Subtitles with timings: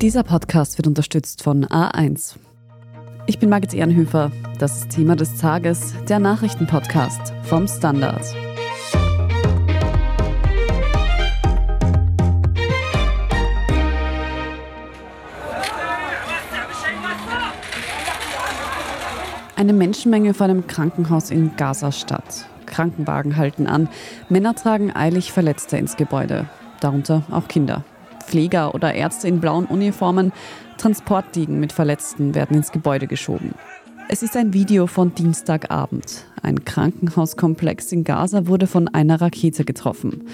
[0.00, 2.36] Dieser Podcast wird unterstützt von A1.
[3.26, 4.30] Ich bin Margit Ehrenhöfer.
[4.60, 8.22] Das ist Thema des Tages, der Nachrichtenpodcast vom Standard.
[19.56, 22.46] Eine Menschenmenge vor einem Krankenhaus in Gaza-Stadt.
[22.66, 23.88] Krankenwagen halten an.
[24.28, 27.82] Männer tragen eilig Verletzte ins Gebäude, darunter auch Kinder.
[28.28, 30.32] Pfleger oder Ärzte in blauen Uniformen,
[30.76, 33.54] Transportdiegen mit Verletzten werden ins Gebäude geschoben.
[34.10, 36.24] Es ist ein Video von Dienstagabend.
[36.42, 40.24] Ein Krankenhauskomplex in Gaza wurde von einer Rakete getroffen.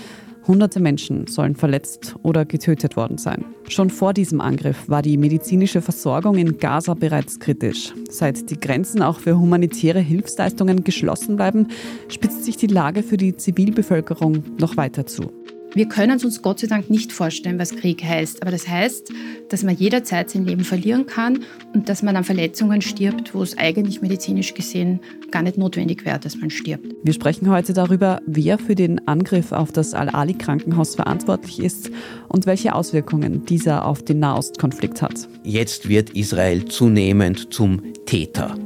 [0.47, 3.45] Hunderte Menschen sollen verletzt oder getötet worden sein.
[3.69, 7.95] Schon vor diesem Angriff war die medizinische Versorgung in Gaza bereits kritisch.
[8.11, 11.69] Seit die Grenzen auch für humanitäre Hilfsleistungen geschlossen bleiben,
[12.09, 15.33] spitzt sich die Lage für die Zivilbevölkerung noch weiter zu.
[15.77, 18.43] Wir können es uns Gott sei Dank nicht vorstellen, was Krieg heißt.
[18.43, 19.13] Aber das heißt,
[19.49, 21.41] dass man jederzeit sein Leben verlieren kann
[21.75, 25.01] und dass man an Verletzungen stirbt, wo es eigentlich medizinisch gesehen
[25.33, 26.87] gar nicht notwendig wäre, dass man stirbt.
[27.03, 31.91] Wir sprechen heute darüber, wer für den Angriff auf das Al-Ali-Krankenhaus verantwortlich ist
[32.29, 35.29] und welche Auswirkungen dieser auf den Nahostkonflikt hat.
[35.43, 38.57] Jetzt wird Israel zunehmend zum Täter.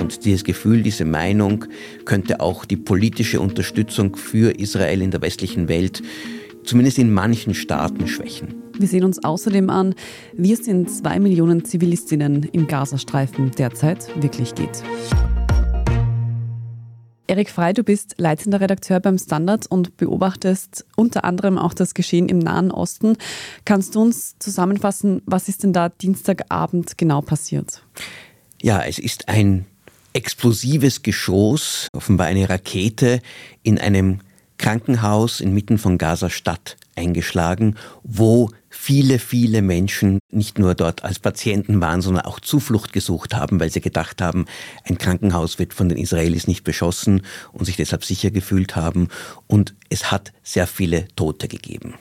[0.00, 1.66] Und dieses Gefühl, diese Meinung
[2.06, 6.02] könnte auch die politische Unterstützung für Israel in der westlichen Welt
[6.64, 8.54] zumindest in manchen Staaten schwächen.
[8.78, 9.94] Wir sehen uns außerdem an,
[10.32, 14.82] wie es den zwei Millionen Zivilistinnen im Gazastreifen derzeit wirklich geht.
[17.26, 22.28] Erik Frei, du bist leitender Redakteur beim Standard und beobachtest unter anderem auch das Geschehen
[22.28, 23.16] im Nahen Osten.
[23.64, 27.82] Kannst du uns zusammenfassen, was ist denn da Dienstagabend genau passiert?
[28.60, 29.64] Ja, es ist ein
[30.12, 33.20] explosives Geschoss, offenbar eine Rakete
[33.62, 34.20] in einem
[34.58, 42.00] Krankenhaus inmitten von Gaza-Stadt eingeschlagen, wo viele, viele Menschen nicht nur dort als Patienten waren,
[42.00, 44.46] sondern auch Zuflucht gesucht haben, weil sie gedacht haben,
[44.84, 47.22] ein Krankenhaus wird von den Israelis nicht beschossen
[47.52, 49.08] und sich deshalb sicher gefühlt haben.
[49.46, 51.94] Und es hat sehr viele Tote gegeben.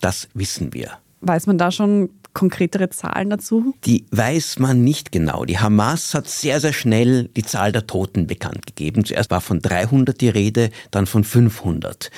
[0.00, 0.92] Das wissen wir.
[1.20, 3.74] Weiß man da schon konkretere Zahlen dazu?
[3.86, 5.46] Die weiß man nicht genau.
[5.46, 9.06] Die Hamas hat sehr, sehr schnell die Zahl der Toten bekannt gegeben.
[9.06, 12.10] Zuerst war von 300 die Rede, dann von 500.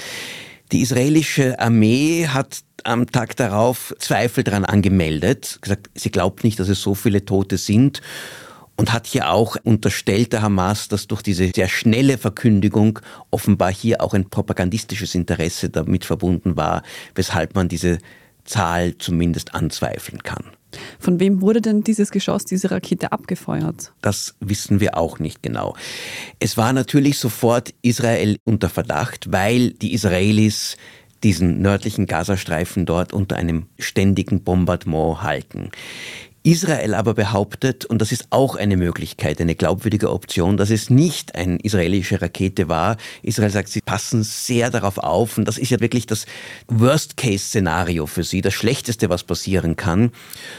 [0.72, 6.68] Die israelische Armee hat am Tag darauf Zweifel daran angemeldet, gesagt, sie glaubt nicht, dass
[6.68, 8.02] es so viele Tote sind
[8.76, 12.98] und hat hier auch unterstellt der Hamas, dass durch diese sehr schnelle Verkündigung
[13.30, 16.82] offenbar hier auch ein propagandistisches Interesse damit verbunden war,
[17.14, 17.98] weshalb man diese
[18.48, 20.44] Zahl zumindest anzweifeln kann.
[20.98, 23.92] Von wem wurde denn dieses Geschoss, diese Rakete abgefeuert?
[24.02, 25.74] Das wissen wir auch nicht genau.
[26.40, 30.76] Es war natürlich sofort Israel unter Verdacht, weil die Israelis
[31.22, 35.70] diesen nördlichen Gazastreifen dort unter einem ständigen Bombardement halten.
[36.48, 41.34] Israel aber behauptet, und das ist auch eine Möglichkeit, eine glaubwürdige Option, dass es nicht
[41.34, 42.96] eine israelische Rakete war.
[43.22, 46.24] Israel sagt, sie passen sehr darauf auf und das ist ja wirklich das
[46.68, 50.10] Worst-Case-Szenario für sie, das Schlechteste, was passieren kann,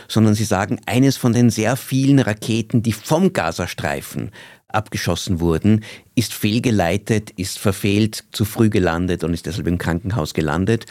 [0.07, 4.29] sondern sie sagen, eines von den sehr vielen Raketen, die vom Gazastreifen
[4.69, 5.83] abgeschossen wurden,
[6.15, 10.85] ist fehlgeleitet, ist verfehlt, zu früh gelandet und ist deshalb im Krankenhaus gelandet.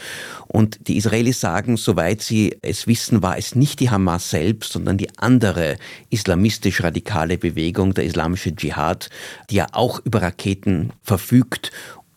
[0.47, 4.97] Und die Israelis sagen, soweit sie es wissen, war es nicht die Hamas selbst, sondern
[4.97, 5.77] die andere
[6.09, 9.09] islamistisch-radikale Bewegung, der islamische Dschihad,
[9.49, 11.71] die ja auch über Raketen verfügt.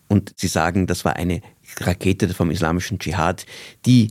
[0.07, 1.41] Und sie sagen, das war eine
[1.79, 3.45] Rakete vom islamischen Dschihad,
[3.85, 4.09] die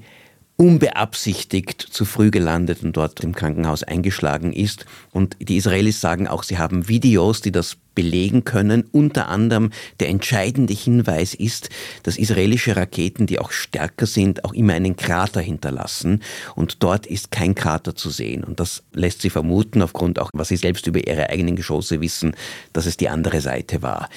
[0.57, 4.87] unbeabsichtigt zu früh gelandet und dort im Krankenhaus eingeschlagen ist.
[5.11, 8.85] Und die Israelis sagen auch, sie haben Videos, die das belegen können.
[8.93, 9.71] Unter anderem
[10.01, 11.71] der entscheidende Hinweis ist,
[12.03, 16.23] dass israelische Raketen, die auch stärker sind, auch immer einen Krater hinterlassen.
[16.55, 18.45] Und dort ist kein Krater zu sehen.
[18.45, 22.37] Und das lässt sie vermuten, aufgrund auch, was sie selbst über ihre eigenen Geschosse wissen,
[22.73, 24.09] dass es die andere Seite war.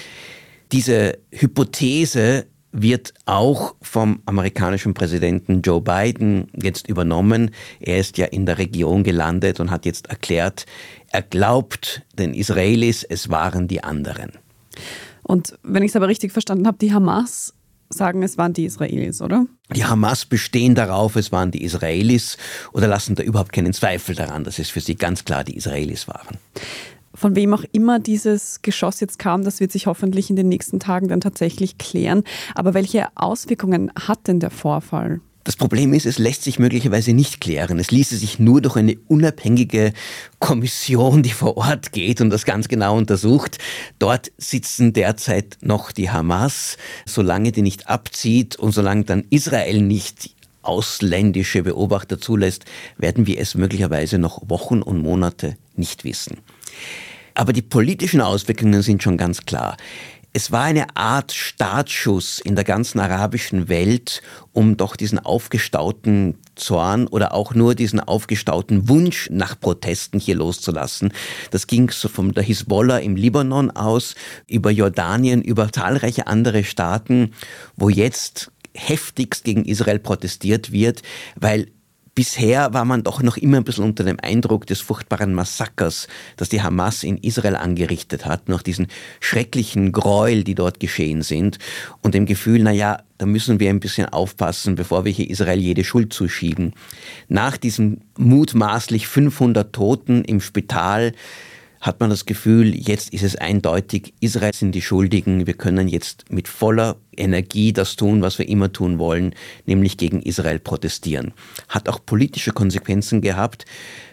[0.71, 7.51] Diese Hypothese wird auch vom amerikanischen Präsidenten Joe Biden jetzt übernommen.
[7.79, 10.65] Er ist ja in der Region gelandet und hat jetzt erklärt,
[11.11, 14.33] er glaubt den Israelis, es waren die anderen.
[15.23, 17.53] Und wenn ich es aber richtig verstanden habe, die Hamas
[17.89, 19.45] sagen, es waren die Israelis, oder?
[19.73, 22.37] Die Hamas bestehen darauf, es waren die Israelis
[22.73, 26.07] oder lassen da überhaupt keinen Zweifel daran, dass es für sie ganz klar die Israelis
[26.07, 26.37] waren
[27.15, 30.79] von wem auch immer dieses Geschoss jetzt kam, das wird sich hoffentlich in den nächsten
[30.79, 32.23] Tagen dann tatsächlich klären.
[32.53, 35.21] Aber welche Auswirkungen hat denn der Vorfall?
[35.45, 37.77] Das Problem ist, es lässt sich möglicherweise nicht klären.
[37.77, 39.93] Es ließe sich nur durch eine unabhängige
[40.39, 43.59] Kommission, die vor Ort geht und das ganz genau untersucht.
[43.99, 46.77] Dort sitzen derzeit noch die Hamas.
[47.05, 50.31] Solange die nicht abzieht und solange dann Israel nicht
[50.65, 52.65] ausländische Beobachter zulässt,
[52.97, 56.37] werden wir es möglicherweise noch Wochen und Monate nicht wissen.
[57.33, 59.77] Aber die politischen Auswirkungen sind schon ganz klar.
[60.37, 64.21] Es war eine Art Startschuss in der ganzen arabischen Welt,
[64.51, 71.13] um doch diesen aufgestauten Zorn oder auch nur diesen aufgestauten Wunsch nach Protesten hier loszulassen.
[71.51, 74.15] Das ging so von der Hisbollah im Libanon aus,
[74.49, 77.31] über Jordanien, über zahlreiche andere Staaten,
[77.77, 81.01] wo jetzt heftigst gegen Israel protestiert wird,
[81.35, 81.67] weil
[82.15, 86.07] Bisher war man doch noch immer ein bisschen unter dem Eindruck des furchtbaren Massakers,
[86.37, 88.87] das die Hamas in Israel angerichtet hat, nach diesen
[89.19, 91.59] schrecklichen Gräuel, die dort geschehen sind
[92.01, 95.59] und dem Gefühl, na ja, da müssen wir ein bisschen aufpassen, bevor wir hier Israel
[95.59, 96.73] jede Schuld zuschieben.
[97.27, 101.11] Nach diesen mutmaßlich 500 Toten im Spital
[101.85, 106.31] hat man das Gefühl, jetzt ist es eindeutig, Israel sind die Schuldigen, wir können jetzt
[106.31, 109.35] mit voller Energie das tun, was wir immer tun wollen,
[109.67, 111.33] nämlich gegen Israel protestieren.
[111.69, 113.65] Hat auch politische Konsequenzen gehabt.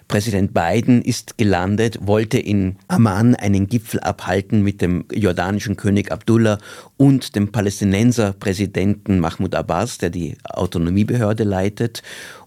[0.06, 6.58] Präsident Biden ist gelandet, wollte in Amman einen Gipfel abhalten mit dem jordanischen König Abdullah
[6.98, 12.02] und dem Palästinenserpräsidenten Mahmoud Abbas, der die Autonomiebehörde leitet.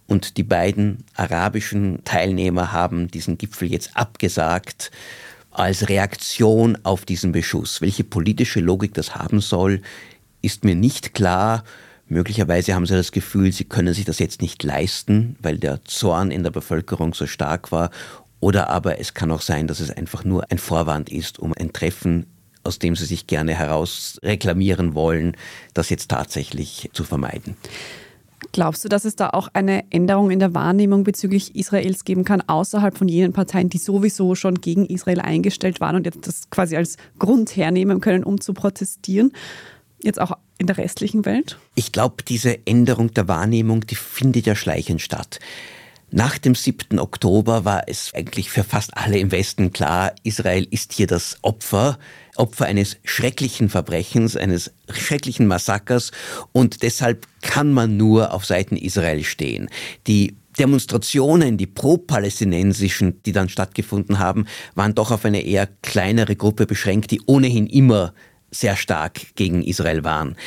[0.08, 4.92] Und die beiden arabischen Teilnehmer haben diesen Gipfel jetzt abgesagt
[5.52, 7.82] als Reaktion auf diesen Beschuss.
[7.82, 9.82] Welche politische Logik das haben soll,
[10.42, 11.64] ist mir nicht klar.
[12.08, 16.30] Möglicherweise haben sie das Gefühl, sie können sich das jetzt nicht leisten, weil der Zorn
[16.30, 17.90] in der Bevölkerung so stark war.
[18.40, 21.74] Oder aber es kann auch sein, dass es einfach nur ein Vorwand ist, um ein
[21.74, 22.28] Treffen,
[22.64, 25.36] aus dem sie sich gerne heraus reklamieren wollen,
[25.74, 27.56] das jetzt tatsächlich zu vermeiden.
[28.52, 32.42] Glaubst du, dass es da auch eine Änderung in der Wahrnehmung bezüglich Israels geben kann,
[32.42, 36.76] außerhalb von jenen Parteien, die sowieso schon gegen Israel eingestellt waren und jetzt das quasi
[36.78, 39.32] als Grund hernehmen können, um zu protestieren?
[40.02, 41.58] Jetzt auch in der restlichen Welt?
[41.76, 45.40] Ich glaube, diese Änderung der Wahrnehmung, die findet ja schleichend statt.
[46.18, 46.98] Nach dem 7.
[46.98, 52.00] Oktober war es eigentlich für fast alle im Westen klar, Israel ist hier das Opfer,
[52.38, 56.12] Opfer eines schrecklichen Verbrechens, eines schrecklichen Massakers
[56.54, 59.68] und deshalb kann man nur auf Seiten Israel stehen.
[60.08, 66.66] Die Demonstrationen, die pro-palästinensischen, die dann stattgefunden haben, waren doch auf eine eher kleinere Gruppe
[66.66, 68.14] beschränkt, die ohnehin immer
[68.52, 70.38] sehr stark gegen Israel waren.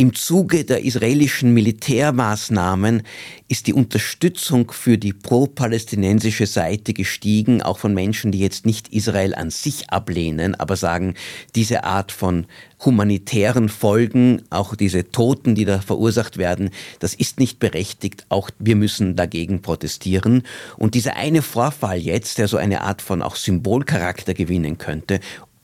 [0.00, 3.02] Im Zuge der israelischen Militärmaßnahmen
[3.48, 9.34] ist die Unterstützung für die pro-palästinensische Seite gestiegen, auch von Menschen, die jetzt nicht Israel
[9.34, 11.16] an sich ablehnen, aber sagen,
[11.54, 12.46] diese Art von
[12.82, 18.76] humanitären Folgen, auch diese Toten, die da verursacht werden, das ist nicht berechtigt, auch wir
[18.76, 20.44] müssen dagegen protestieren.
[20.78, 25.20] Und dieser eine Vorfall jetzt, der so eine Art von auch Symbolcharakter gewinnen könnte,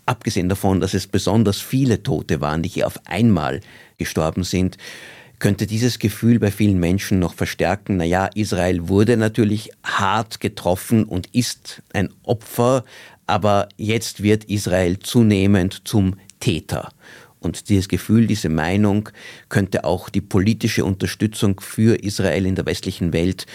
[0.06, 3.61] abgesehen davon, dass es besonders viele Tote waren, die hier auf einmal
[3.99, 4.79] gestorben sind,
[5.38, 7.99] könnte dieses Gefühl bei vielen Menschen noch verstärken.
[7.99, 12.85] Naja, Israel wurde natürlich hart getroffen und ist ein Opfer,
[13.26, 16.91] aber jetzt wird Israel zunehmend zum Täter.
[17.41, 19.11] Und dieses Gefühl, diese Meinung
[19.49, 23.47] könnte auch die politische Unterstützung für Israel in der westlichen Welt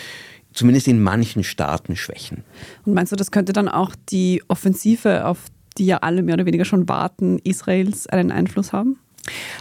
[0.54, 2.44] zumindest in manchen Staaten schwächen.
[2.86, 5.45] Und meinst du, das könnte dann auch die Offensive, auf
[5.77, 9.00] die ja alle mehr oder weniger schon warten, Israels einen Einfluss haben?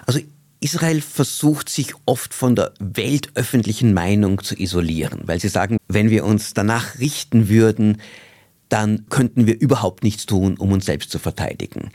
[0.06, 0.20] Also
[0.60, 6.24] Israel versucht sich oft von der weltöffentlichen Meinung zu isolieren, weil sie sagen, wenn wir
[6.24, 8.00] uns danach richten würden,
[8.68, 11.90] dann könnten wir überhaupt nichts tun, um uns selbst zu verteidigen.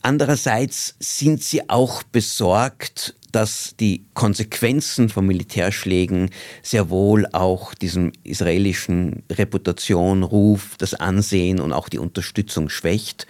[0.00, 6.30] Andererseits sind sie auch besorgt, dass die Konsequenzen von Militärschlägen
[6.62, 13.26] sehr wohl auch diesem israelischen Reputation, Ruf, das Ansehen und auch die Unterstützung schwächt.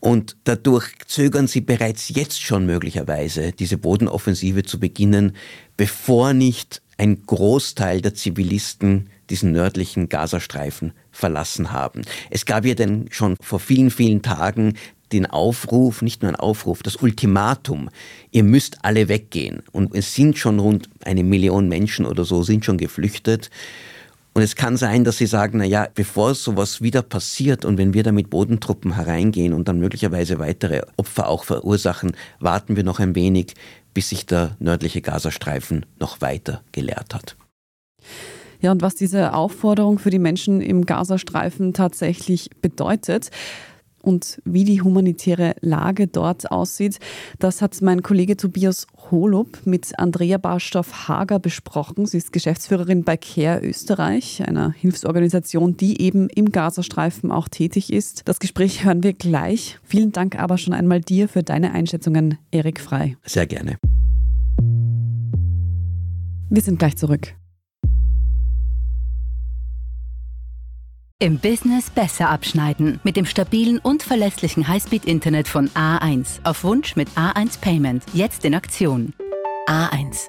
[0.00, 5.34] Und dadurch zögern sie bereits jetzt schon möglicherweise, diese Bodenoffensive zu beginnen,
[5.76, 12.02] bevor nicht ein Großteil der Zivilisten diesen nördlichen Gazastreifen verlassen haben.
[12.30, 14.74] Es gab ja denn schon vor vielen, vielen Tagen
[15.12, 17.90] den Aufruf, nicht nur ein Aufruf, das Ultimatum,
[18.30, 19.62] ihr müsst alle weggehen.
[19.72, 23.50] Und es sind schon rund eine Million Menschen oder so, sind schon geflüchtet.
[24.34, 27.92] Und es kann sein, dass sie sagen, na ja, bevor sowas wieder passiert und wenn
[27.92, 33.00] wir da mit Bodentruppen hereingehen und dann möglicherweise weitere Opfer auch verursachen, warten wir noch
[33.00, 33.54] ein wenig,
[33.94, 37.36] bis sich der nördliche Gazastreifen noch weiter geleert hat.
[38.60, 43.30] Ja, und was diese Aufforderung für die Menschen im Gazastreifen tatsächlich bedeutet,
[44.08, 46.98] und wie die humanitäre Lage dort aussieht,
[47.38, 52.06] das hat mein Kollege Tobias Holub mit Andrea Barstoff-Hager besprochen.
[52.06, 58.22] Sie ist Geschäftsführerin bei CARE Österreich, einer Hilfsorganisation, die eben im Gazastreifen auch tätig ist.
[58.24, 59.78] Das Gespräch hören wir gleich.
[59.84, 63.18] Vielen Dank aber schon einmal dir für deine Einschätzungen, Erik Frei.
[63.26, 63.76] Sehr gerne.
[66.48, 67.37] Wir sind gleich zurück.
[71.20, 73.00] Im Business besser abschneiden.
[73.02, 76.38] Mit dem stabilen und verlässlichen Highspeed-Internet von A1.
[76.44, 78.04] Auf Wunsch mit A1 Payment.
[78.12, 79.12] Jetzt in Aktion.
[79.66, 80.28] A1.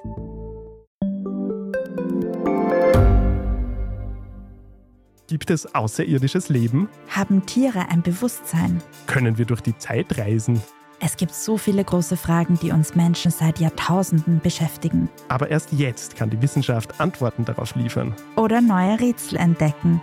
[5.28, 6.88] Gibt es außerirdisches Leben?
[7.08, 8.82] Haben Tiere ein Bewusstsein?
[9.06, 10.60] Können wir durch die Zeit reisen?
[10.98, 15.08] Es gibt so viele große Fragen, die uns Menschen seit Jahrtausenden beschäftigen.
[15.28, 18.12] Aber erst jetzt kann die Wissenschaft Antworten darauf liefern.
[18.34, 20.02] Oder neue Rätsel entdecken.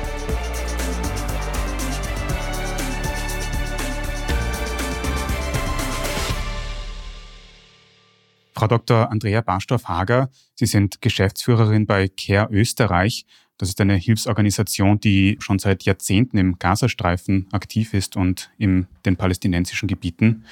[8.61, 9.09] Frau Dr.
[9.09, 13.25] Andrea Barstoff-Hager, Sie sind Geschäftsführerin bei CARE Österreich.
[13.57, 19.15] Das ist eine Hilfsorganisation, die schon seit Jahrzehnten im Gazastreifen aktiv ist und in den
[19.15, 20.45] palästinensischen Gebieten.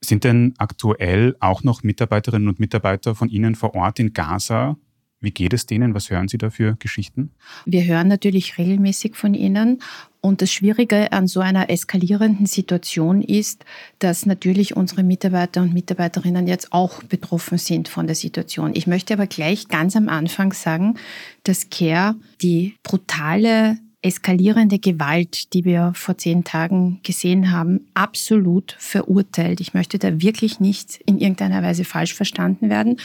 [0.00, 4.76] Sind denn aktuell auch noch Mitarbeiterinnen und Mitarbeiter von Ihnen vor Ort in Gaza?
[5.24, 5.94] Wie geht es denen?
[5.94, 7.30] Was hören Sie da für Geschichten?
[7.64, 9.80] Wir hören natürlich regelmäßig von ihnen.
[10.20, 13.64] Und das Schwierige an so einer eskalierenden Situation ist,
[13.98, 18.72] dass natürlich unsere Mitarbeiter und Mitarbeiterinnen jetzt auch betroffen sind von der Situation.
[18.74, 20.94] Ich möchte aber gleich ganz am Anfang sagen,
[21.42, 29.62] dass CARE die brutale eskalierende Gewalt, die wir vor zehn Tagen gesehen haben, absolut verurteilt.
[29.62, 32.98] Ich möchte da wirklich nicht in irgendeiner Weise falsch verstanden werden.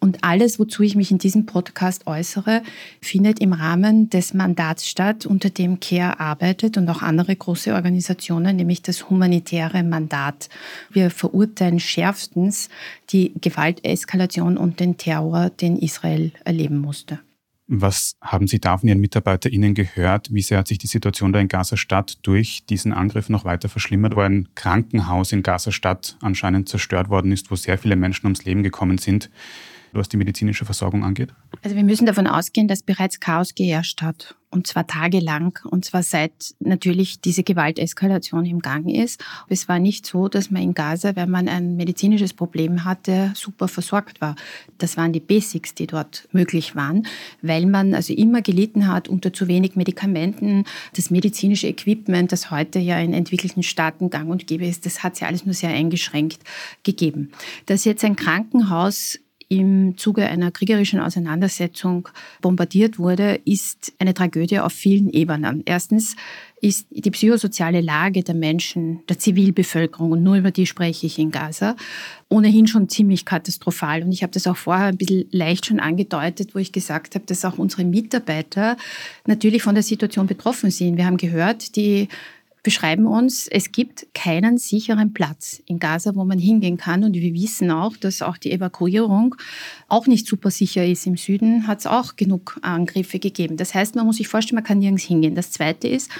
[0.00, 2.62] Und alles, wozu ich mich in diesem Podcast äußere,
[3.00, 8.56] findet im Rahmen des Mandats statt, unter dem CARE arbeitet und auch andere große Organisationen,
[8.56, 10.48] nämlich das humanitäre Mandat.
[10.90, 12.68] Wir verurteilen schärfstens
[13.10, 17.20] die Gewalteskalation und den Terror, den Israel erleben musste.
[17.68, 20.32] Was haben Sie da von Ihren MitarbeiterInnen gehört?
[20.32, 24.14] Wie sehr hat sich die Situation da in Gaza-Stadt durch diesen Angriff noch weiter verschlimmert,
[24.14, 28.62] wo ein Krankenhaus in Gaza-Stadt anscheinend zerstört worden ist, wo sehr viele Menschen ums Leben
[28.62, 29.30] gekommen sind?
[29.96, 31.34] Was die medizinische Versorgung angeht?
[31.62, 34.36] Also wir müssen davon ausgehen, dass bereits Chaos geherrscht hat.
[34.48, 35.58] Und zwar tagelang.
[35.64, 39.22] Und zwar seit natürlich diese Gewalteskalation im Gang ist.
[39.48, 43.68] Es war nicht so, dass man in Gaza, wenn man ein medizinisches Problem hatte, super
[43.68, 44.36] versorgt war.
[44.78, 47.06] Das waren die Basics, die dort möglich waren,
[47.42, 50.64] weil man also immer gelitten hat unter zu wenig Medikamenten.
[50.94, 55.14] Das medizinische Equipment, das heute ja in entwickelten Staaten gang und gäbe ist, das hat
[55.14, 56.38] es ja alles nur sehr eingeschränkt
[56.82, 57.32] gegeben.
[57.66, 62.08] Dass jetzt ein Krankenhaus im Zuge einer kriegerischen Auseinandersetzung
[62.40, 65.62] bombardiert wurde, ist eine Tragödie auf vielen Ebenen.
[65.64, 66.16] Erstens
[66.60, 71.30] ist die psychosoziale Lage der Menschen, der Zivilbevölkerung, und nur über die spreche ich in
[71.30, 71.76] Gaza,
[72.28, 74.02] ohnehin schon ziemlich katastrophal.
[74.02, 77.26] Und ich habe das auch vorher ein bisschen leicht schon angedeutet, wo ich gesagt habe,
[77.26, 78.76] dass auch unsere Mitarbeiter
[79.26, 80.96] natürlich von der Situation betroffen sind.
[80.96, 82.08] Wir haben gehört, die
[82.66, 87.04] beschreiben uns, es gibt keinen sicheren Platz in Gaza, wo man hingehen kann.
[87.04, 89.36] Und wir wissen auch, dass auch die Evakuierung
[89.86, 91.06] auch nicht super sicher ist.
[91.06, 93.56] Im Süden hat es auch genug Angriffe gegeben.
[93.56, 95.36] Das heißt, man muss sich vorstellen, man kann nirgends hingehen.
[95.36, 96.10] Das Zweite ist,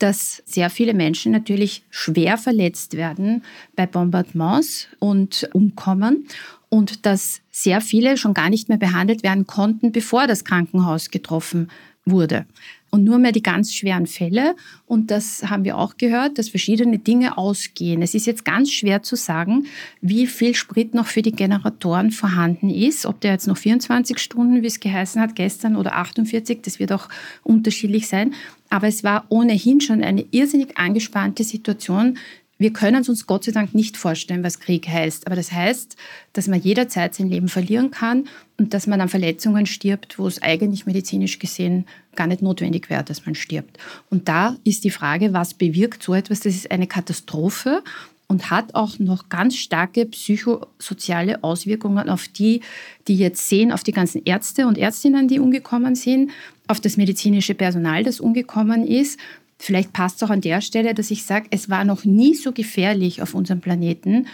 [0.00, 3.44] dass sehr viele Menschen natürlich schwer verletzt werden
[3.76, 6.26] bei Bombardements und umkommen
[6.68, 11.68] und dass sehr viele schon gar nicht mehr behandelt werden konnten, bevor das Krankenhaus getroffen
[12.04, 12.44] wurde
[12.92, 14.54] und nur mehr die ganz schweren Fälle.
[14.86, 18.02] Und das haben wir auch gehört, dass verschiedene Dinge ausgehen.
[18.02, 19.66] Es ist jetzt ganz schwer zu sagen,
[20.02, 23.06] wie viel Sprit noch für die Generatoren vorhanden ist.
[23.06, 26.92] Ob der jetzt noch 24 Stunden, wie es geheißen hat, gestern oder 48, das wird
[26.92, 27.08] auch
[27.42, 28.34] unterschiedlich sein.
[28.68, 32.18] Aber es war ohnehin schon eine irrsinnig angespannte Situation
[32.62, 35.26] wir können es uns Gott sei Dank nicht vorstellen, was Krieg heißt.
[35.26, 35.96] Aber das heißt,
[36.32, 38.28] dass man jederzeit sein Leben verlieren kann
[38.58, 43.04] und dass man an Verletzungen stirbt, wo es eigentlich medizinisch gesehen gar nicht notwendig wäre,
[43.04, 43.78] dass man stirbt.
[44.10, 46.40] Und da ist die Frage, was bewirkt so etwas?
[46.40, 47.82] Das ist eine Katastrophe
[48.28, 52.62] und hat auch noch ganz starke psychosoziale Auswirkungen auf die,
[53.06, 56.30] die jetzt sehen, auf die ganzen Ärzte und Ärztinnen, die umgekommen sind,
[56.66, 59.18] auf das medizinische Personal, das umgekommen ist
[59.64, 62.50] Vielleicht passt es auch an der Stelle, dass ich sage, es war noch nie so
[62.50, 64.26] gefährlich auf unserem Planeten,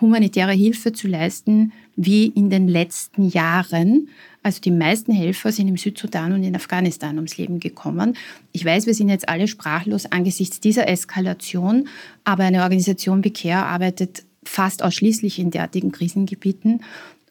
[0.00, 4.08] humanitäre Hilfe zu leisten wie in den letzten Jahren.
[4.42, 8.16] Also die meisten Helfer sind im Südsudan und in Afghanistan ums Leben gekommen.
[8.52, 11.86] Ich weiß, wir sind jetzt alle sprachlos angesichts dieser Eskalation,
[12.24, 16.82] aber eine Organisation wie CARE arbeitet fast ausschließlich in derartigen Krisengebieten.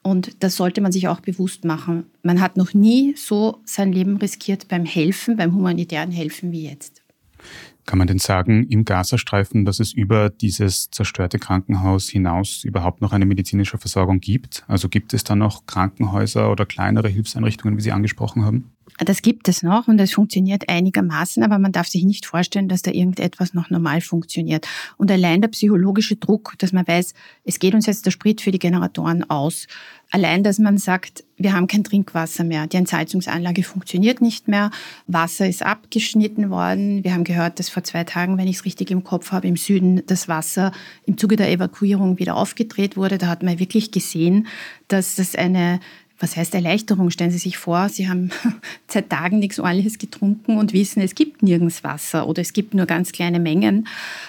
[0.03, 2.05] Und das sollte man sich auch bewusst machen.
[2.21, 6.98] Man hat noch nie so sein Leben riskiert beim Helfen, beim humanitären Helfen wie jetzt.
[7.89, 13.13] Kann man denn sagen, im Gazastreifen, dass es über dieses zerstörte Krankenhaus hinaus überhaupt noch
[13.13, 14.63] eine medizinische Versorgung gibt?
[14.67, 18.73] Also gibt es da noch Krankenhäuser oder kleinere Hilfseinrichtungen, wie Sie angesprochen haben?
[18.97, 22.81] Das gibt es noch und es funktioniert einigermaßen, aber man darf sich nicht vorstellen, dass
[22.81, 24.67] da irgendetwas noch normal funktioniert.
[24.97, 28.51] Und allein der psychologische Druck, dass man weiß, es geht uns jetzt der Sprit für
[28.51, 29.67] die Generatoren aus,
[30.11, 34.71] Allein, dass man sagt, wir haben kein Trinkwasser mehr, die Entsalzungsanlage funktioniert nicht mehr,
[35.05, 37.03] Wasser ist abgeschnitten worden.
[37.03, 39.55] Wir haben gehört, dass vor zwei Tagen, wenn ich es richtig im Kopf habe, im
[39.55, 40.71] Süden das Wasser
[41.05, 43.19] im Zuge der Evakuierung wieder aufgedreht wurde.
[43.19, 44.47] Da hat man wirklich gesehen,
[44.87, 45.79] dass das eine
[46.19, 47.09] was heißt Erleichterung?
[47.09, 48.31] Stellen Sie sich vor, Sie haben
[48.87, 52.85] seit Tagen nichts Ordentliches getrunken und wissen, es gibt nirgends Wasser oder es gibt nur
[52.85, 53.87] ganz kleine Mengen.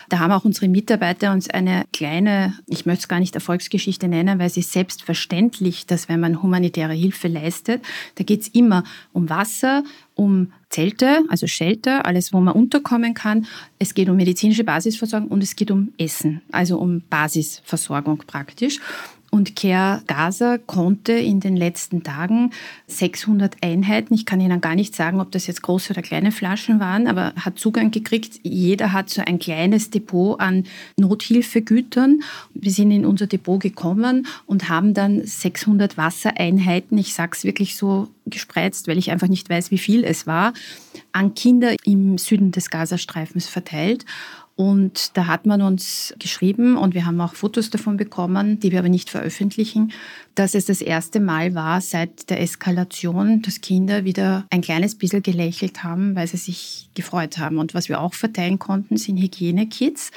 [0.08, 4.38] Da haben auch unsere Mitarbeiter uns eine kleine, ich möchte es gar nicht Erfolgsgeschichte nennen,
[4.38, 7.82] weil es ist selbstverständlich, dass wenn man humanitäre Hilfe leistet,
[8.14, 9.82] da geht es immer um Wasser,
[10.14, 13.46] um Zelte, also Shelter, alles, wo man unterkommen kann.
[13.78, 18.78] Es geht um medizinische Basisversorgung und es geht um Essen, also um Basisversorgung praktisch.
[19.30, 22.50] Und Care Gaza konnte in den letzten Tagen
[22.88, 26.80] 600 Einheiten, ich kann Ihnen gar nicht sagen, ob das jetzt große oder kleine Flaschen
[26.80, 28.40] waren, aber hat Zugang gekriegt.
[28.42, 30.64] Jeder hat so ein kleines Depot an
[30.96, 32.22] Nothilfegütern.
[32.54, 37.76] Wir sind in unser Depot gekommen und haben dann 600 Wassereinheiten, ich sage es wirklich
[37.76, 40.52] so gespreizt, weil ich einfach nicht weiß, wie viel es war,
[41.12, 44.04] an Kinder im Süden des Gazastreifens verteilt.
[44.60, 48.80] Und da hat man uns geschrieben und wir haben auch Fotos davon bekommen, die wir
[48.80, 49.90] aber nicht veröffentlichen,
[50.34, 55.22] dass es das erste Mal war seit der Eskalation, dass Kinder wieder ein kleines bisschen
[55.22, 57.56] gelächelt haben, weil sie sich gefreut haben.
[57.56, 60.10] Und was wir auch verteilen konnten, sind Hygienekits.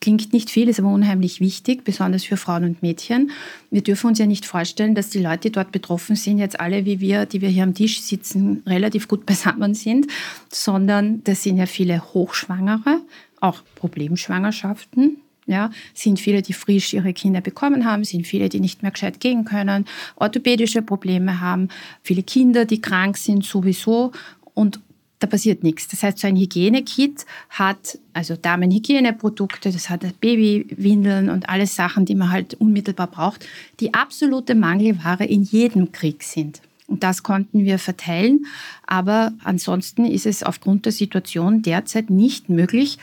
[0.00, 3.32] Klingt nicht viel, ist aber unheimlich wichtig, besonders für Frauen und Mädchen.
[3.72, 6.84] Wir dürfen uns ja nicht vorstellen, dass die Leute, die dort betroffen sind, jetzt alle
[6.84, 10.06] wie wir, die wir hier am Tisch sitzen, relativ gut beisammen sind,
[10.52, 13.00] sondern das sind ja viele Hochschwangere,
[13.40, 15.18] auch Problemschwangerschaften.
[15.46, 19.18] Ja, sind viele, die frisch ihre Kinder bekommen haben, sind viele, die nicht mehr gescheit
[19.18, 21.70] gehen können, orthopädische Probleme haben,
[22.02, 24.12] viele Kinder, die krank sind sowieso
[24.52, 24.78] und
[25.18, 25.88] da passiert nichts.
[25.88, 32.14] Das heißt, so ein Hygienekit hat also Damenhygieneprodukte, das hat Babywindeln und alles Sachen, die
[32.14, 33.46] man halt unmittelbar braucht,
[33.80, 36.60] die absolute Mangelware in jedem Krieg sind.
[36.86, 38.46] Und das konnten wir verteilen.
[38.86, 42.98] Aber ansonsten ist es aufgrund der Situation derzeit nicht möglich,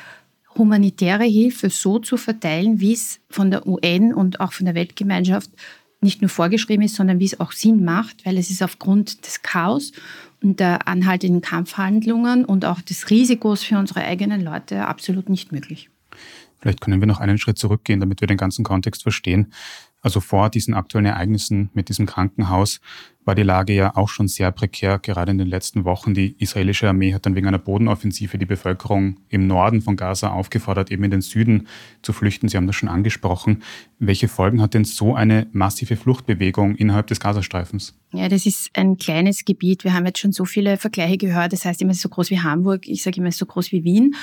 [0.57, 5.49] humanitäre Hilfe so zu verteilen, wie es von der UN und auch von der Weltgemeinschaft
[6.01, 9.41] nicht nur vorgeschrieben ist, sondern wie es auch Sinn macht, weil es ist aufgrund des
[9.41, 9.91] Chaos
[10.41, 15.89] und der anhaltenden Kampfhandlungen und auch des Risikos für unsere eigenen Leute absolut nicht möglich.
[16.59, 19.53] Vielleicht können wir noch einen Schritt zurückgehen, damit wir den ganzen Kontext verstehen.
[20.05, 22.79] Also vor diesen aktuellen Ereignissen mit diesem Krankenhaus
[23.25, 26.13] war die Lage ja auch schon sehr prekär, gerade in den letzten Wochen.
[26.13, 30.91] Die israelische Armee hat dann wegen einer Bodenoffensive die Bevölkerung im Norden von Gaza aufgefordert,
[30.91, 31.67] eben in den Süden
[32.03, 32.49] zu flüchten.
[32.49, 33.63] Sie haben das schon angesprochen.
[33.97, 37.97] Welche Folgen hat denn so eine massive Fluchtbewegung innerhalb des Gazastreifens?
[38.13, 39.83] Ja, das ist ein kleines Gebiet.
[39.83, 41.51] Wir haben jetzt schon so viele Vergleiche gehört.
[41.51, 42.87] Das heißt immer so groß wie Hamburg.
[42.87, 44.13] Ich sage immer so groß wie Wien.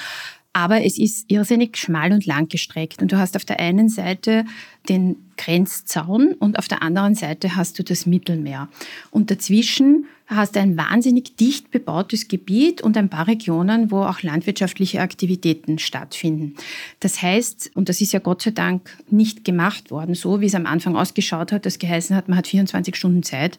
[0.52, 3.00] Aber es ist irrsinnig schmal und lang gestreckt.
[3.00, 4.44] Und du hast auf der einen Seite
[4.88, 8.68] den Grenzzaun und auf der anderen Seite hast du das Mittelmeer.
[9.10, 15.00] Und dazwischen hast ein wahnsinnig dicht bebautes Gebiet und ein paar Regionen, wo auch landwirtschaftliche
[15.00, 16.54] Aktivitäten stattfinden.
[17.00, 20.54] Das heißt, und das ist ja Gott sei Dank nicht gemacht worden, so wie es
[20.54, 23.58] am Anfang ausgeschaut hat, das geheißen hat, man hat 24 Stunden Zeit,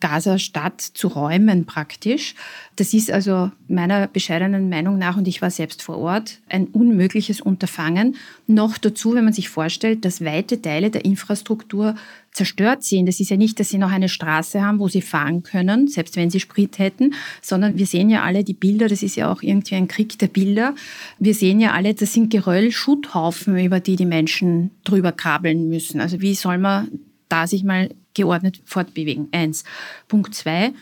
[0.00, 2.34] Gaza-Stadt zu räumen praktisch.
[2.76, 7.40] Das ist also meiner bescheidenen Meinung nach, und ich war selbst vor Ort, ein unmögliches
[7.40, 8.16] Unterfangen.
[8.46, 11.94] Noch dazu, wenn man sich vorstellt, dass weite Teile der Infrastruktur
[12.34, 13.06] zerstört sind.
[13.06, 16.16] Das ist ja nicht, dass sie noch eine Straße haben, wo sie fahren können, selbst
[16.16, 19.42] wenn sie Sprit hätten, sondern wir sehen ja alle die Bilder, das ist ja auch
[19.42, 20.74] irgendwie ein Krieg der Bilder.
[21.18, 26.00] Wir sehen ja alle, das sind Geröll, Schutthaufen, über die die Menschen drüber krabbeln müssen.
[26.00, 26.88] Also wie soll man
[27.28, 29.28] da sich mal geordnet fortbewegen?
[29.30, 29.64] Eins.
[30.08, 30.72] Punkt zwei.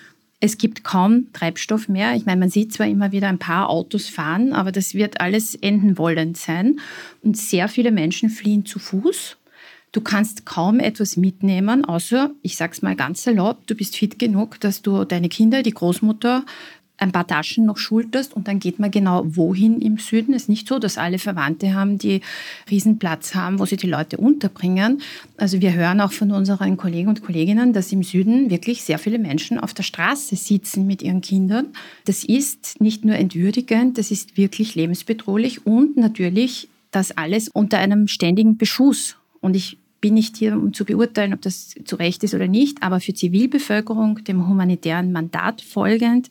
[0.40, 2.16] Es gibt kaum Treibstoff mehr.
[2.16, 5.54] Ich meine, man sieht zwar immer wieder ein paar Autos fahren, aber das wird alles
[5.54, 6.80] enden wollend sein.
[7.22, 9.36] Und sehr viele Menschen fliehen zu Fuß
[9.92, 14.59] Du kannst kaum etwas mitnehmen, außer, ich sag's mal ganz salopp, du bist fit genug,
[14.61, 16.44] dass du deine Kinder, die Großmutter,
[17.02, 20.35] ein paar Taschen noch schulterst und dann geht man genau wohin im Süden.
[20.35, 22.20] Es ist nicht so, dass alle Verwandte haben, die
[22.70, 25.02] Riesenplatz haben, wo sie die Leute unterbringen.
[25.37, 29.18] Also wir hören auch von unseren Kollegen und Kolleginnen, dass im Süden wirklich sehr viele
[29.18, 31.66] Menschen auf der Straße sitzen mit ihren Kindern.
[32.05, 38.07] Das ist nicht nur entwürdigend, das ist wirklich lebensbedrohlich und natürlich das alles unter einem
[38.07, 39.16] ständigen Beschuss.
[39.40, 42.82] Und ich bin nicht hier, um zu beurteilen, ob das zu Recht ist oder nicht,
[42.82, 46.28] aber für Zivilbevölkerung, dem humanitären Mandat folgend,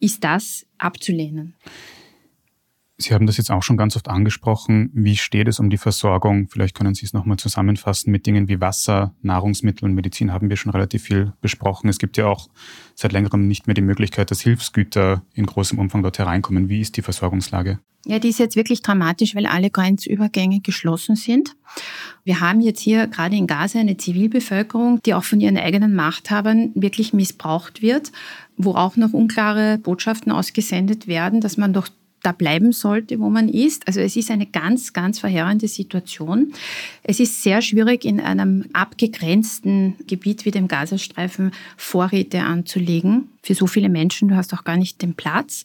[0.00, 1.54] ist das abzulehnen.
[3.02, 4.90] Sie haben das jetzt auch schon ganz oft angesprochen.
[4.94, 6.48] Wie steht es um die Versorgung?
[6.48, 10.56] Vielleicht können Sie es nochmal zusammenfassen mit Dingen wie Wasser, Nahrungsmittel und Medizin haben wir
[10.56, 11.88] schon relativ viel besprochen.
[11.88, 12.48] Es gibt ja auch
[12.94, 16.68] seit längerem nicht mehr die Möglichkeit, dass Hilfsgüter in großem Umfang dort hereinkommen.
[16.68, 17.80] Wie ist die Versorgungslage?
[18.04, 21.54] Ja, die ist jetzt wirklich dramatisch, weil alle Grenzübergänge geschlossen sind.
[22.24, 26.72] Wir haben jetzt hier gerade in Gaza eine Zivilbevölkerung, die auch von ihren eigenen Machthabern
[26.74, 28.10] wirklich missbraucht wird,
[28.56, 31.88] wo auch noch unklare Botschaften ausgesendet werden, dass man doch
[32.22, 33.86] da bleiben sollte, wo man ist.
[33.86, 36.52] Also es ist eine ganz, ganz verheerende Situation.
[37.02, 43.66] Es ist sehr schwierig, in einem abgegrenzten Gebiet wie dem Gazastreifen Vorräte anzulegen für so
[43.66, 44.28] viele Menschen.
[44.28, 45.64] Du hast auch gar nicht den Platz.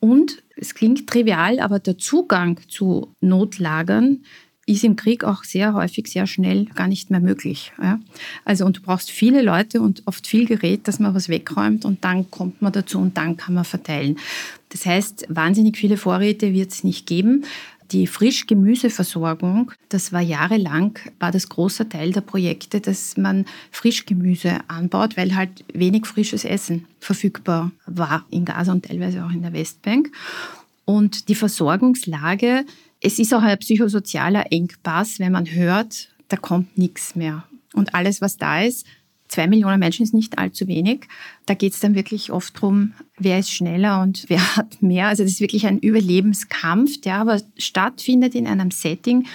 [0.00, 4.22] Und es klingt trivial, aber der Zugang zu Notlagern
[4.68, 7.72] ist im Krieg auch sehr häufig, sehr schnell gar nicht mehr möglich.
[7.82, 7.98] Ja?
[8.44, 12.04] Also und du brauchst viele Leute und oft viel Gerät, dass man was wegräumt und
[12.04, 14.18] dann kommt man dazu und dann kann man verteilen.
[14.68, 17.44] Das heißt, wahnsinnig viele Vorräte wird es nicht geben.
[17.90, 25.16] Die Frischgemüseversorgung, das war jahrelang, war das großer Teil der Projekte, dass man Frischgemüse anbaut,
[25.16, 30.10] weil halt wenig frisches Essen verfügbar war in Gaza und teilweise auch in der Westbank.
[30.84, 32.66] Und die Versorgungslage
[33.00, 37.44] es ist auch ein psychosozialer Engpass, wenn man hört, da kommt nichts mehr.
[37.74, 38.86] Und alles, was da ist,
[39.28, 41.06] zwei Millionen Menschen ist nicht allzu wenig.
[41.46, 45.08] Da geht es dann wirklich oft darum, wer ist schneller und wer hat mehr.
[45.08, 49.26] Also das ist wirklich ein Überlebenskampf, der aber stattfindet in einem Setting,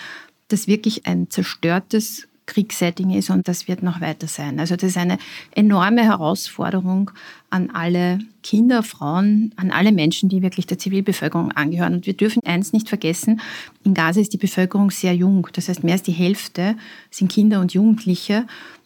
[0.50, 4.60] das wirklich ein zerstörtes Kriegssetting ist und das wird noch weiter sein.
[4.60, 5.18] Also das ist eine
[5.52, 7.12] enorme Herausforderung
[7.50, 11.94] an alle Kinder, Frauen, an alle Menschen, die wirklich der Zivilbevölkerung angehören.
[11.94, 13.42] Und wir dürfen eins nicht vergessen,
[13.84, 15.48] in Gaza ist die Bevölkerung sehr jung.
[15.54, 16.76] Das heißt, mehr als die Hälfte
[17.10, 18.46] sind Kinder und Jugendliche.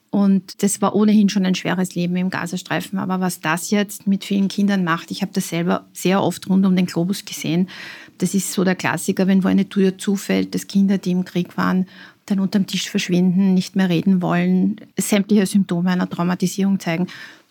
[0.09, 2.99] Und das war ohnehin schon ein schweres Leben im Gazastreifen.
[2.99, 6.65] Aber was das jetzt mit vielen Kindern macht, ich habe das selber sehr oft rund
[6.65, 7.69] um den Globus gesehen.
[8.17, 11.57] Das ist so der Klassiker, wenn wo eine Tür zufällt, dass Kinder, die im Krieg
[11.57, 11.87] waren,
[12.27, 17.07] dann unterm Tisch verschwinden, nicht mehr reden wollen, sämtliche Symptome einer Traumatisierung zeigen.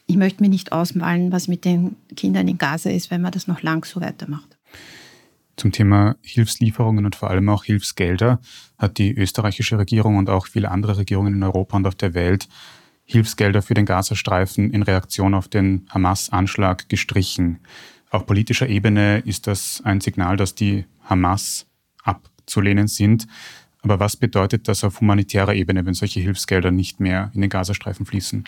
[0.07, 3.49] Ich möchte mir nicht ausmalen, was mit den Kindern in Gaza ist, wenn man das
[3.49, 4.57] noch lang so weitermacht.
[5.57, 8.41] Zum Thema Hilfslieferungen und vor allem auch Hilfsgelder
[8.79, 12.47] hat die österreichische Regierung und auch viele andere Regierungen in Europa und auf der Welt
[13.07, 17.61] Hilfsgelder für den Gazastreifen in Reaktion auf den Hamas-Anschlag gestrichen.
[18.11, 21.67] Auf politischer Ebene ist das ein Signal, dass die Hamas
[22.03, 23.27] abzulehnen sind.
[23.87, 28.05] Aber was bedeutet das auf humanitärer Ebene, wenn solche Hilfsgelder nicht mehr in den Gazastreifen
[28.05, 28.43] fließen?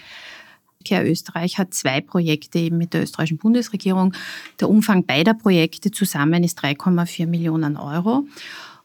[0.85, 4.15] Care Österreich hat zwei Projekte eben mit der österreichischen Bundesregierung.
[4.59, 8.25] Der Umfang beider Projekte zusammen ist 3,4 Millionen Euro.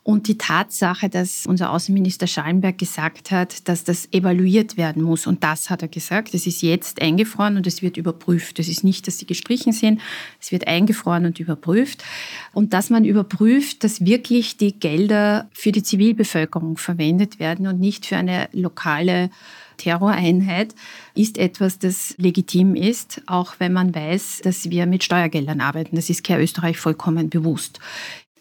[0.04, 5.46] Und die Tatsache, dass unser Außenminister Schallenberg gesagt hat, dass das evaluiert werden muss, und
[5.46, 8.60] das hat er gesagt, das ist jetzt eingefroren und es wird überprüft.
[8.60, 10.02] Das ist nicht, dass sie gestrichen sind,
[10.42, 12.04] es wird eingefroren und überprüft.
[12.52, 18.06] Und dass man überprüft, dass wirklich die Gelder für die Zivilbevölkerung verwendet werden und nicht
[18.06, 19.30] für eine lokale
[19.78, 20.76] Terroreinheit
[21.16, 25.96] ist etwas, das legitim ist, auch wenn man weiß, dass wir mit Steuergeldern arbeiten.
[25.96, 27.80] Das ist Care Österreich vollkommen bewusst.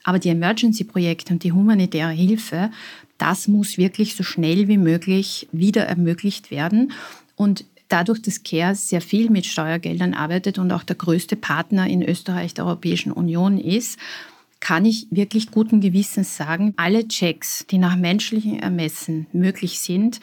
[0.05, 2.71] Aber die Emergency-Projekte und die humanitäre Hilfe,
[3.19, 6.93] das muss wirklich so schnell wie möglich wieder ermöglicht werden.
[7.37, 12.03] Und dadurch, dass CARE sehr viel mit Steuergeldern arbeitet und auch der größte Partner in
[12.03, 13.99] Österreich der Europäischen Union ist,
[14.61, 20.21] kann ich wirklich guten Gewissens sagen, alle Checks, die nach menschlichen Ermessen möglich sind,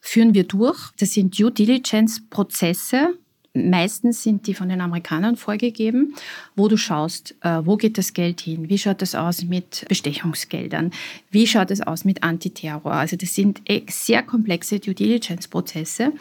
[0.00, 0.78] führen wir durch.
[0.98, 3.18] Das sind Due Diligence-Prozesse,
[3.52, 6.14] Meistens sind die von den Amerikanern vorgegeben,
[6.54, 10.92] wo du schaust, äh, wo geht das Geld hin, wie schaut das aus mit Bestechungsgeldern,
[11.32, 12.92] wie schaut es aus mit Antiterror.
[12.92, 16.12] Also das sind e, sehr komplexe Due Diligence-Prozesse,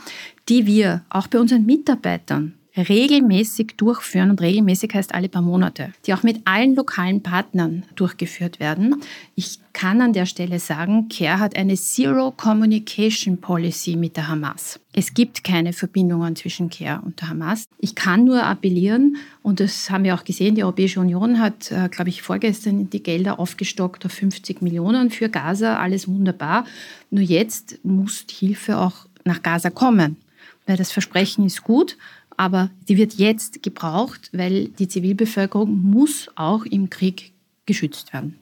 [0.49, 6.13] die wir auch bei unseren Mitarbeitern regelmäßig durchführen und regelmäßig heißt alle paar Monate, die
[6.13, 9.01] auch mit allen lokalen Partnern durchgeführt werden.
[9.35, 14.79] Ich kann an der Stelle sagen, CARE hat eine Zero Communication Policy mit der Hamas.
[14.93, 17.65] Es gibt keine Verbindungen zwischen CARE und der Hamas.
[17.77, 21.87] Ich kann nur appellieren, und das haben wir auch gesehen, die Europäische Union hat, äh,
[21.89, 26.65] glaube ich, vorgestern die Gelder aufgestockt auf 50 Millionen für Gaza, alles wunderbar.
[27.09, 30.17] Nur jetzt muss Hilfe auch nach Gaza kommen,
[30.65, 31.97] weil das Versprechen ist gut,
[32.39, 37.33] aber die wird jetzt gebraucht, weil die Zivilbevölkerung muss auch im Krieg
[37.65, 38.39] geschützt werden.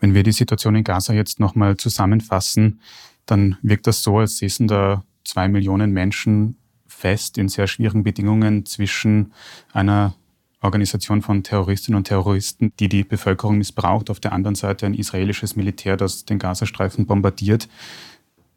[0.00, 2.80] Wenn wir die Situation in Gaza jetzt nochmal zusammenfassen,
[3.26, 6.56] dann wirkt das so, als säßen da zwei Millionen Menschen
[6.86, 9.32] fest in sehr schwierigen Bedingungen zwischen
[9.74, 10.14] einer
[10.62, 15.56] Organisation von Terroristinnen und Terroristen, die die Bevölkerung missbraucht, auf der anderen Seite ein israelisches
[15.56, 17.68] Militär, das den Gazastreifen bombardiert.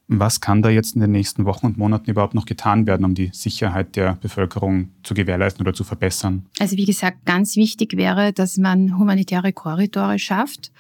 [0.08, 3.16] Was kann da jetzt in den nächsten Wochen und Monaten überhaupt noch getan werden, um
[3.16, 6.46] die Sicherheit der Bevölkerung zu gewährleisten oder zu verbessern?
[6.60, 10.72] Also wie gesagt, ganz wichtig wäre, dass man humanitäre Korridore schafft,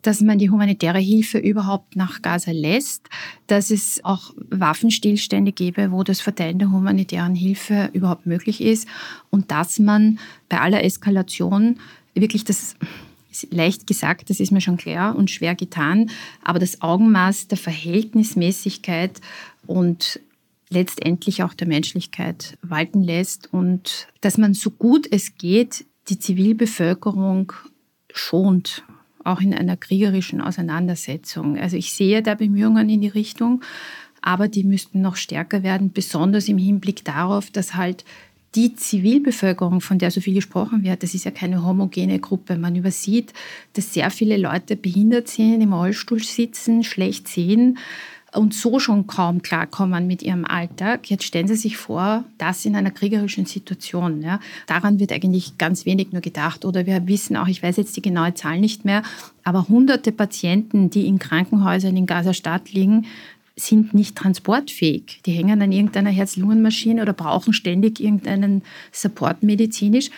[0.00, 3.02] dass man die humanitäre Hilfe überhaupt nach Gaza lässt,
[3.48, 8.88] dass es auch Waffenstillstände gäbe, wo das Verteilen der humanitären Hilfe überhaupt möglich ist
[9.28, 11.78] und dass man bei aller Eskalation
[12.14, 12.76] wirklich das
[13.50, 16.10] leicht gesagt, das ist mir schon klar und schwer getan,
[16.42, 19.20] aber das Augenmaß der Verhältnismäßigkeit
[19.66, 20.20] und
[20.70, 27.52] letztendlich auch der Menschlichkeit walten lässt und dass man so gut es geht die Zivilbevölkerung
[28.12, 28.84] schont,
[29.24, 31.58] auch in einer kriegerischen Auseinandersetzung.
[31.58, 33.62] Also ich sehe da Bemühungen in die Richtung,
[34.22, 38.04] aber die müssten noch stärker werden, besonders im Hinblick darauf, dass halt
[38.54, 42.56] die Zivilbevölkerung, von der so viel gesprochen wird, das ist ja keine homogene Gruppe.
[42.56, 43.32] Man übersieht,
[43.74, 47.78] dass sehr viele Leute behindert sind, im Rollstuhl sitzen, schlecht sehen
[48.32, 51.10] und so schon kaum klarkommen mit ihrem Alltag.
[51.10, 54.22] Jetzt stellen Sie sich vor, das in einer kriegerischen Situation.
[54.22, 54.40] Ja.
[54.66, 56.64] Daran wird eigentlich ganz wenig nur gedacht.
[56.64, 59.02] Oder wir wissen auch, ich weiß jetzt die genaue Zahl nicht mehr,
[59.44, 63.06] aber hunderte Patienten, die in Krankenhäusern in Gaza-Stadt liegen,
[63.60, 65.20] sind nicht transportfähig.
[65.26, 70.10] Die hängen an irgendeiner Herz-Lungen-Maschine oder brauchen ständig irgendeinen Support medizinisch.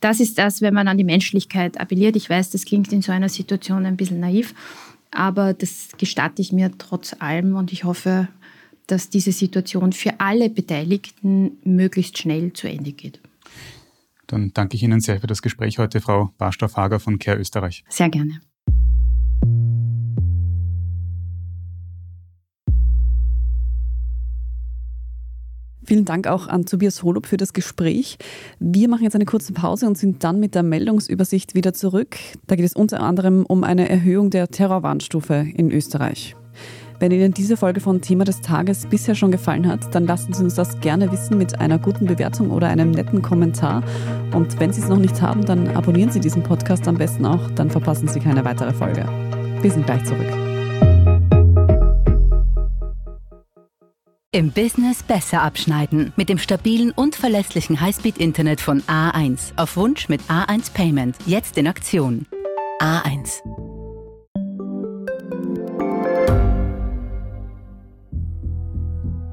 [0.00, 2.16] Das ist das, wenn man an die Menschlichkeit appelliert.
[2.16, 4.54] Ich weiß, das klingt in so einer Situation ein bisschen naiv,
[5.10, 8.28] aber das gestatte ich mir trotz allem und ich hoffe,
[8.86, 13.20] dass diese Situation für alle Beteiligten möglichst schnell zu Ende geht.
[14.26, 17.84] Dann danke ich Ihnen sehr für das Gespräch heute, Frau Barstoff-Hager von Care Österreich.
[17.88, 18.40] Sehr gerne.
[25.90, 28.16] Vielen Dank auch an Tobias Holub für das Gespräch.
[28.60, 32.16] Wir machen jetzt eine kurze Pause und sind dann mit der Meldungsübersicht wieder zurück.
[32.46, 36.36] Da geht es unter anderem um eine Erhöhung der Terrorwarnstufe in Österreich.
[37.00, 40.44] Wenn Ihnen diese Folge von Thema des Tages bisher schon gefallen hat, dann lassen Sie
[40.44, 43.82] uns das gerne wissen mit einer guten Bewertung oder einem netten Kommentar.
[44.32, 47.50] Und wenn Sie es noch nicht haben, dann abonnieren Sie diesen Podcast am besten auch,
[47.56, 49.06] dann verpassen Sie keine weitere Folge.
[49.60, 50.49] Wir sind gleich zurück.
[54.32, 56.12] Im Business besser abschneiden.
[56.14, 59.54] Mit dem stabilen und verlässlichen Highspeed-Internet von A1.
[59.56, 61.16] Auf Wunsch mit A1 Payment.
[61.26, 62.26] Jetzt in Aktion.
[62.80, 63.40] A1.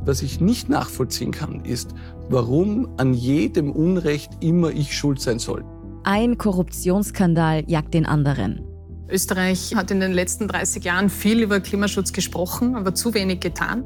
[0.03, 1.91] Was ich nicht nachvollziehen kann, ist,
[2.29, 5.63] warum an jedem Unrecht immer ich schuld sein soll.
[6.05, 8.63] Ein Korruptionsskandal jagt den anderen.
[9.09, 13.85] Österreich hat in den letzten 30 Jahren viel über Klimaschutz gesprochen, aber zu wenig getan.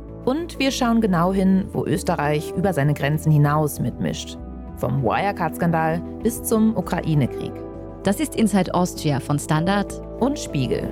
[0.25, 4.37] Und wir schauen genau hin, wo Österreich über seine Grenzen hinaus mitmischt.
[4.77, 7.53] Vom Wirecard-Skandal bis zum Ukraine-Krieg.
[8.03, 10.89] Das ist Inside Austria von Standard und Spiegel.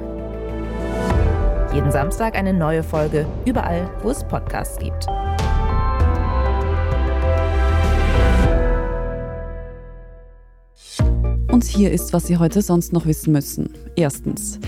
[1.73, 5.07] Jeden Samstag eine neue Folge, überall, wo es Podcasts gibt.
[11.51, 13.73] Und hier ist, was Sie heute sonst noch wissen müssen.
[13.95, 14.59] Erstens.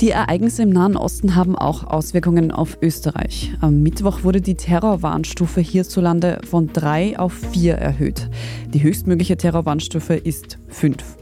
[0.00, 3.52] Die Ereignisse im Nahen Osten haben auch Auswirkungen auf Österreich.
[3.60, 8.30] Am Mittwoch wurde die Terrorwarnstufe hierzulande von drei auf vier erhöht.
[8.72, 11.16] Die höchstmögliche Terrorwarnstufe ist fünf.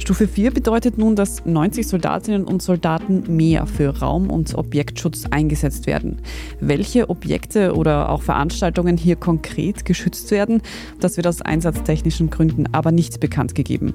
[0.00, 5.86] Stufe 4 bedeutet nun, dass 90 Soldatinnen und Soldaten mehr für Raum- und Objektschutz eingesetzt
[5.86, 6.22] werden.
[6.58, 10.62] Welche Objekte oder auch Veranstaltungen hier konkret geschützt werden,
[11.00, 13.92] das wird aus einsatztechnischen Gründen aber nicht bekannt gegeben.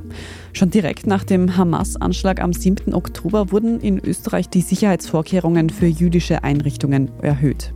[0.54, 2.94] Schon direkt nach dem Hamas-Anschlag am 7.
[2.94, 7.74] Oktober wurden in Österreich die Sicherheitsvorkehrungen für jüdische Einrichtungen erhöht.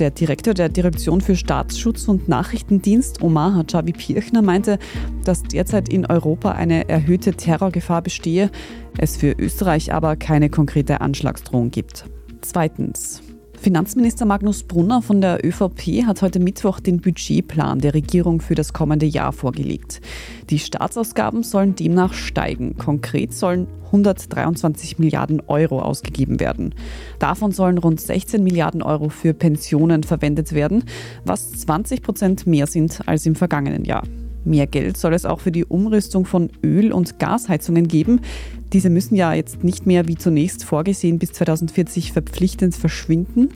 [0.00, 4.78] Der Direktor der Direktion für Staatsschutz und Nachrichtendienst, Omar Hajabi Pirchner, meinte,
[5.26, 8.50] dass derzeit in Europa eine erhöhte Terrorgefahr bestehe,
[8.96, 12.06] es für Österreich aber keine konkrete Anschlagsdrohung gibt.
[12.40, 13.20] Zweitens.
[13.60, 18.72] Finanzminister Magnus Brunner von der ÖVP hat heute Mittwoch den Budgetplan der Regierung für das
[18.72, 20.00] kommende Jahr vorgelegt.
[20.48, 22.78] Die Staatsausgaben sollen demnach steigen.
[22.78, 26.74] Konkret sollen 123 Milliarden Euro ausgegeben werden.
[27.18, 30.84] Davon sollen rund 16 Milliarden Euro für Pensionen verwendet werden,
[31.26, 34.04] was 20 Prozent mehr sind als im vergangenen Jahr.
[34.42, 38.22] Mehr Geld soll es auch für die Umrüstung von Öl- und Gasheizungen geben.
[38.72, 43.48] Diese müssen ja jetzt nicht mehr wie zunächst vorgesehen bis 2040 verpflichtend verschwinden.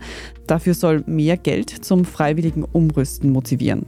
[0.46, 3.87] Dafür soll mehr Geld zum freiwilligen Umrüsten motivieren.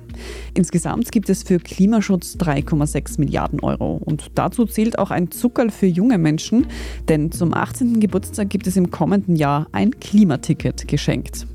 [0.54, 4.00] Insgesamt gibt es für Klimaschutz 3,6 Milliarden Euro.
[4.04, 6.66] Und dazu zählt auch ein Zuckerl für junge Menschen,
[7.08, 7.98] denn zum 18.
[7.98, 11.46] Geburtstag gibt es im kommenden Jahr ein Klimaticket geschenkt.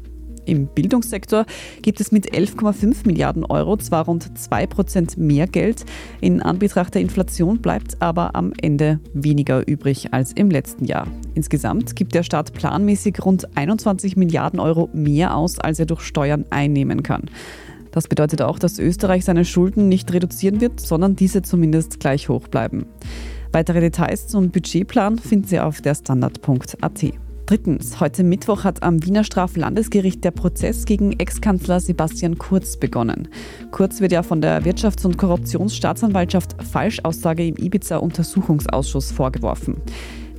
[0.52, 1.46] Im Bildungssektor
[1.82, 5.86] gibt es mit 11,5 Milliarden Euro zwar rund 2 Prozent mehr Geld,
[6.20, 11.08] in Anbetracht der Inflation bleibt aber am Ende weniger übrig als im letzten Jahr.
[11.36, 16.44] Insgesamt gibt der Staat planmäßig rund 21 Milliarden Euro mehr aus, als er durch Steuern
[16.50, 17.30] einnehmen kann.
[17.92, 22.50] Das bedeutet auch, dass Österreich seine Schulden nicht reduzieren wird, sondern diese zumindest gleich hoch
[22.50, 22.88] bleiben.
[23.54, 27.31] Weitere Details zum Budgetplan finden Sie auf der Standard.at.
[27.52, 33.28] Drittens, heute Mittwoch hat am Wiener Straflandesgericht der Prozess gegen Ex-Kanzler Sebastian Kurz begonnen.
[33.72, 39.82] Kurz wird ja von der Wirtschafts- und Korruptionsstaatsanwaltschaft Falschaussage im Ibiza-Untersuchungsausschuss vorgeworfen.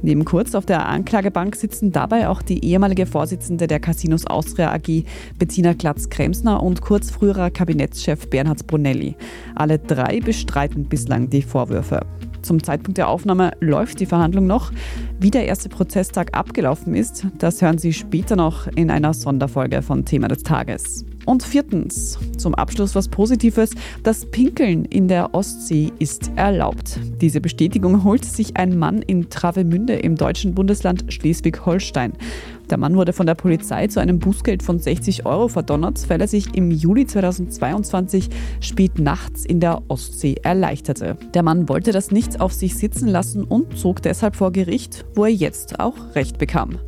[0.01, 5.05] Neben Kurz auf der Anklagebank sitzen dabei auch die ehemalige Vorsitzende der Casinos Austria AG
[5.39, 9.17] Bettina Glatz-Kremsner und Kurz früherer Kabinettschef Bernhard Brunelli.
[9.55, 12.01] Alle drei bestreiten bislang die Vorwürfe.
[12.43, 14.73] Zum Zeitpunkt der Aufnahme läuft die Verhandlung noch.
[15.19, 20.05] Wie der erste Prozesstag abgelaufen ist, das hören Sie später noch in einer Sonderfolge von
[20.05, 21.05] Thema des Tages.
[21.25, 23.71] Und viertens, zum Abschluss was Positives,
[24.03, 26.99] das Pinkeln in der Ostsee ist erlaubt.
[27.21, 32.15] Diese Bestätigung holt sich ein Mann in Travemünde im deutschen Bundesland Schleswig-Holstein.
[32.73, 36.27] Der Mann wurde von der Polizei zu einem Bußgeld von 60 Euro verdonnert, weil er
[36.27, 38.31] sich im Juli 2022
[38.61, 41.19] spät nachts in der Ostsee erleichterte.
[41.35, 45.27] Der Mann wollte das nicht auf sich sitzen lassen und zog deshalb vor Gericht, wo
[45.27, 46.79] er jetzt auch Recht bekam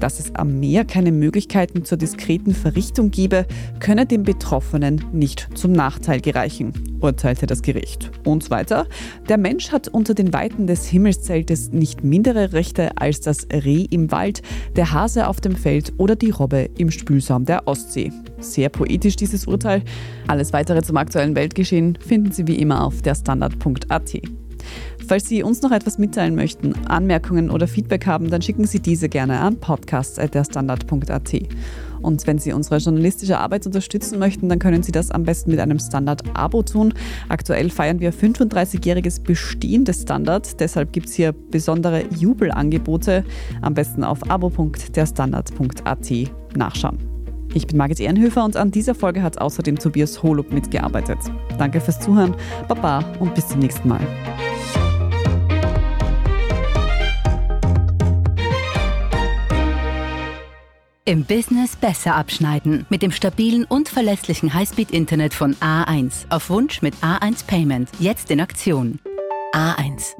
[0.00, 3.46] dass es am Meer keine Möglichkeiten zur diskreten Verrichtung gebe,
[3.80, 8.10] könne dem Betroffenen nicht zum Nachteil gereichen, urteilte das Gericht.
[8.24, 8.86] Und weiter,
[9.28, 14.10] der Mensch hat unter den Weiten des Himmelszeltes nicht mindere Rechte als das Reh im
[14.10, 14.42] Wald,
[14.76, 18.12] der Hase auf dem Feld oder die Robbe im Spülsaum der Ostsee.
[18.38, 19.82] Sehr poetisch dieses Urteil.
[20.26, 24.45] Alles weitere zum aktuellen Weltgeschehen finden Sie wie immer auf der Standard.at.
[25.08, 29.08] Falls Sie uns noch etwas mitteilen möchten, Anmerkungen oder Feedback haben, dann schicken Sie diese
[29.08, 31.32] gerne an podcasts.derstandard.at.
[32.02, 35.60] Und wenn Sie unsere journalistische Arbeit unterstützen möchten, dann können Sie das am besten mit
[35.60, 36.92] einem Standard-Abo tun.
[37.28, 43.24] Aktuell feiern wir 35-jähriges Bestehen des Standard, deshalb gibt es hier besondere Jubelangebote.
[43.62, 46.12] Am besten auf abo.derstandard.at
[46.56, 46.98] nachschauen.
[47.54, 51.18] Ich bin Margit Ehrenhöfer und an dieser Folge hat außerdem Tobias Holub mitgearbeitet.
[51.58, 52.34] Danke fürs Zuhören,
[52.68, 54.00] Baba und bis zum nächsten Mal.
[61.08, 62.84] Im Business besser abschneiden.
[62.88, 66.28] Mit dem stabilen und verlässlichen Highspeed-Internet von A1.
[66.30, 67.88] Auf Wunsch mit A1 Payment.
[68.00, 68.98] Jetzt in Aktion.
[69.54, 70.16] A1.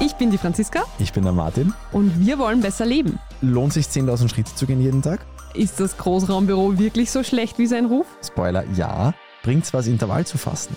[0.00, 0.84] Ich bin die Franziska.
[0.98, 1.72] Ich bin der Martin.
[1.92, 3.18] Und wir wollen besser leben.
[3.40, 5.24] Lohnt sich 10.000 Schritte zu gehen jeden Tag?
[5.54, 8.06] Ist das Großraumbüro wirklich so schlecht wie sein Ruf?
[8.22, 9.14] Spoiler, ja.
[9.42, 10.76] Bringt's was, Intervall zu fasten?